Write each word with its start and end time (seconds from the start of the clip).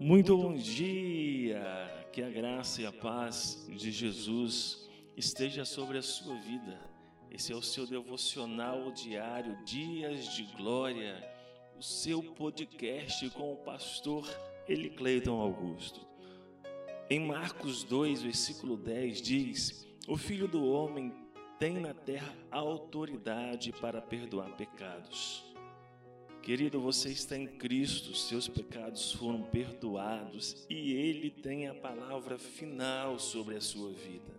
Muito 0.00 0.36
bom 0.36 0.54
dia! 0.54 1.60
Que 2.12 2.22
a 2.22 2.30
graça 2.30 2.80
e 2.80 2.86
a 2.86 2.92
paz 2.92 3.66
de 3.68 3.90
Jesus 3.90 4.88
esteja 5.16 5.64
sobre 5.64 5.98
a 5.98 6.02
sua 6.02 6.36
vida. 6.36 6.78
Esse 7.28 7.52
é 7.52 7.56
o 7.56 7.60
seu 7.60 7.84
devocional 7.84 8.92
diário, 8.92 9.58
Dias 9.64 10.36
de 10.36 10.44
Glória, 10.56 11.16
o 11.76 11.82
seu 11.82 12.22
podcast 12.22 13.28
com 13.30 13.52
o 13.52 13.56
pastor 13.56 14.24
Eli 14.68 14.88
Cleiton 14.90 15.40
Augusto. 15.40 16.06
Em 17.10 17.18
Marcos 17.18 17.82
2, 17.82 18.22
versículo 18.22 18.76
10 18.76 19.20
diz: 19.20 19.84
O 20.06 20.16
filho 20.16 20.46
do 20.46 20.64
homem 20.64 21.12
tem 21.58 21.74
na 21.74 21.92
terra 21.92 22.32
autoridade 22.52 23.72
para 23.72 24.00
perdoar 24.00 24.56
pecados. 24.56 25.47
Querido, 26.42 26.80
você 26.80 27.10
está 27.10 27.36
em 27.36 27.46
Cristo, 27.46 28.14
seus 28.14 28.48
pecados 28.48 29.12
foram 29.12 29.42
perdoados 29.42 30.66
e 30.70 30.92
Ele 30.92 31.30
tem 31.30 31.68
a 31.68 31.74
palavra 31.74 32.38
final 32.38 33.18
sobre 33.18 33.56
a 33.56 33.60
sua 33.60 33.90
vida. 33.92 34.38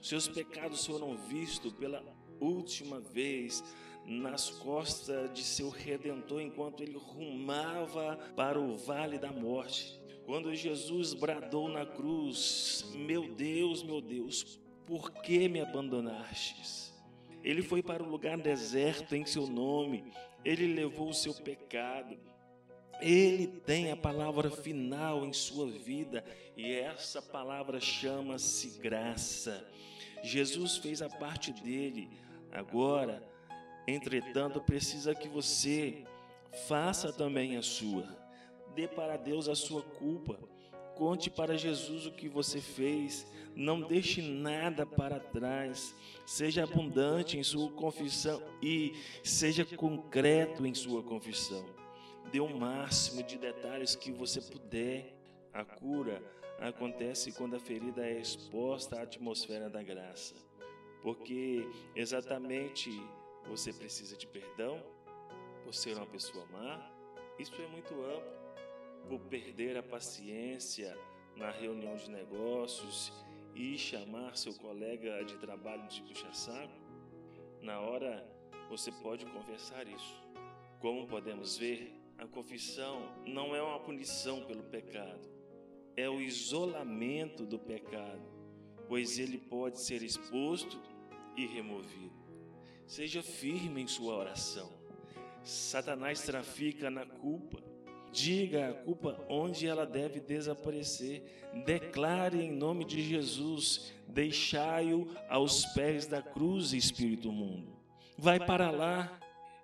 Seus 0.00 0.28
pecados 0.28 0.86
foram 0.86 1.16
vistos 1.16 1.72
pela 1.72 2.02
última 2.40 3.00
vez 3.00 3.62
nas 4.06 4.48
costas 4.48 5.32
de 5.34 5.42
seu 5.42 5.68
redentor 5.68 6.40
enquanto 6.40 6.82
ele 6.82 6.96
rumava 6.96 8.16
para 8.34 8.58
o 8.58 8.76
vale 8.76 9.18
da 9.18 9.30
morte. 9.30 10.00
Quando 10.24 10.54
Jesus 10.54 11.14
bradou 11.14 11.68
na 11.68 11.84
cruz: 11.84 12.90
Meu 12.94 13.34
Deus, 13.34 13.82
meu 13.82 14.00
Deus, 14.00 14.58
por 14.86 15.10
que 15.10 15.48
me 15.48 15.60
abandonastes? 15.60 16.94
Ele 17.48 17.62
foi 17.62 17.82
para 17.82 18.02
o 18.02 18.08
lugar 18.08 18.36
deserto 18.36 19.16
em 19.16 19.24
seu 19.24 19.46
nome 19.46 20.12
ele 20.44 20.74
levou 20.74 21.10
o 21.10 21.14
seu 21.14 21.34
pecado. 21.34 22.16
Ele 23.00 23.46
tem 23.46 23.90
a 23.90 23.96
palavra 23.96 24.50
final 24.50 25.24
em 25.24 25.32
sua 25.32 25.70
vida 25.70 26.24
e 26.56 26.72
essa 26.72 27.22
palavra 27.22 27.80
chama-se 27.80 28.78
graça. 28.78 29.66
Jesus 30.22 30.78
fez 30.78 31.00
a 31.00 31.08
parte 31.08 31.52
dele. 31.52 32.10
Agora, 32.50 33.22
entretanto, 33.86 34.60
precisa 34.60 35.14
que 35.14 35.28
você 35.28 36.04
faça 36.66 37.12
também 37.12 37.56
a 37.56 37.62
sua. 37.62 38.06
Dê 38.74 38.88
para 38.88 39.16
Deus 39.16 39.48
a 39.48 39.54
sua 39.54 39.82
culpa. 39.82 40.38
Conte 40.98 41.30
para 41.30 41.56
Jesus 41.56 42.06
o 42.06 42.10
que 42.10 42.28
você 42.28 42.60
fez. 42.60 43.24
Não 43.54 43.80
deixe 43.80 44.20
nada 44.20 44.84
para 44.84 45.20
trás. 45.20 45.94
Seja 46.26 46.64
abundante 46.64 47.38
em 47.38 47.42
sua 47.44 47.70
confissão 47.70 48.42
e 48.60 48.94
seja 49.22 49.64
concreto 49.64 50.66
em 50.66 50.74
sua 50.74 51.00
confissão. 51.00 51.64
Dê 52.32 52.40
o 52.40 52.48
máximo 52.48 53.22
de 53.22 53.38
detalhes 53.38 53.94
que 53.94 54.10
você 54.10 54.40
puder. 54.40 55.14
A 55.52 55.64
cura 55.64 56.20
acontece 56.58 57.30
quando 57.30 57.54
a 57.54 57.60
ferida 57.60 58.04
é 58.04 58.18
exposta 58.18 58.98
à 58.98 59.02
atmosfera 59.02 59.70
da 59.70 59.84
graça. 59.84 60.34
Porque 61.00 61.64
exatamente 61.94 62.90
você 63.46 63.72
precisa 63.72 64.16
de 64.16 64.26
perdão 64.26 64.82
por 65.62 65.72
ser 65.72 65.96
uma 65.96 66.06
pessoa 66.06 66.44
má. 66.46 66.90
Isso 67.38 67.54
é 67.62 67.68
muito 67.68 67.94
amplo 67.94 68.47
por 69.08 69.20
perder 69.20 69.76
a 69.76 69.82
paciência 69.82 70.96
na 71.34 71.50
reunião 71.50 71.96
de 71.96 72.10
negócios 72.10 73.12
e 73.54 73.78
chamar 73.78 74.36
seu 74.36 74.54
colega 74.54 75.24
de 75.24 75.36
trabalho 75.38 75.88
de 75.88 76.02
puxa-saco? 76.02 76.74
Na 77.62 77.80
hora 77.80 78.26
você 78.68 78.92
pode 78.92 79.24
confessar 79.26 79.88
isso. 79.88 80.22
Como 80.78 81.08
podemos 81.08 81.56
ver, 81.56 81.92
a 82.18 82.26
confissão 82.26 83.00
não 83.26 83.56
é 83.56 83.62
uma 83.62 83.80
punição 83.80 84.44
pelo 84.44 84.62
pecado, 84.64 85.28
é 85.96 86.08
o 86.08 86.20
isolamento 86.20 87.46
do 87.46 87.58
pecado, 87.58 88.22
pois 88.86 89.18
ele 89.18 89.38
pode 89.38 89.80
ser 89.80 90.02
exposto 90.02 90.80
e 91.36 91.46
removido. 91.46 92.18
Seja 92.86 93.22
firme 93.22 93.82
em 93.82 93.86
sua 93.86 94.16
oração. 94.16 94.72
Satanás 95.42 96.22
trafica 96.22 96.90
na 96.90 97.06
culpa 97.06 97.62
Diga 98.12 98.70
a 98.70 98.72
culpa 98.72 99.24
onde 99.28 99.66
ela 99.66 99.86
deve 99.86 100.20
desaparecer. 100.20 101.22
Declare 101.64 102.40
em 102.40 102.52
nome 102.52 102.84
de 102.84 103.02
Jesus: 103.02 103.92
deixai-o 104.06 105.08
aos 105.28 105.64
pés 105.66 106.06
da 106.06 106.22
cruz, 106.22 106.72
Espírito 106.72 107.30
mundo. 107.30 107.76
Vai 108.16 108.38
para 108.40 108.70
lá 108.70 109.18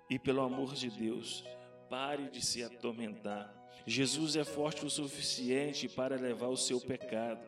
e, 0.09 0.17
pelo 0.17 0.41
amor 0.41 0.73
de 0.73 0.89
Deus, 0.89 1.43
pare 1.89 2.29
de 2.29 2.45
se 2.45 2.63
atormentar. 2.63 3.53
Jesus 3.85 4.35
é 4.35 4.43
forte 4.43 4.85
o 4.85 4.89
suficiente 4.89 5.87
para 5.87 6.15
levar 6.15 6.47
o 6.47 6.57
seu 6.57 6.79
pecado. 6.79 7.45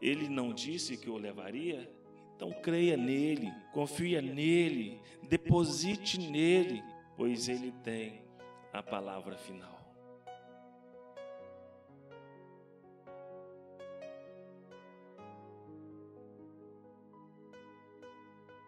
Ele 0.00 0.28
não 0.28 0.52
disse 0.52 0.96
que 0.96 1.10
o 1.10 1.16
levaria? 1.16 1.90
Então 2.36 2.52
creia 2.60 2.96
nele, 2.96 3.52
confia 3.72 4.20
nele, 4.20 5.00
deposite 5.28 6.18
nele, 6.18 6.82
pois 7.16 7.48
ele 7.48 7.72
tem 7.84 8.22
a 8.72 8.82
palavra 8.82 9.36
final. 9.36 9.81